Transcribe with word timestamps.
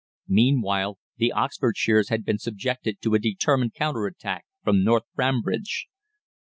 "Meanwhile 0.33 0.97
the 1.17 1.31
Oxfordshires 1.35 2.09
had 2.09 2.25
been 2.25 2.39
subjected 2.39 2.99
to 3.03 3.13
a 3.13 3.19
determined 3.19 3.75
counter 3.75 4.07
attack 4.07 4.45
from 4.63 4.83
North 4.83 5.03
Frambridge. 5.13 5.85